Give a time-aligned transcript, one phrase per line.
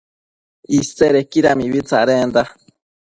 [0.79, 2.41] Isedequida mibi tsadenda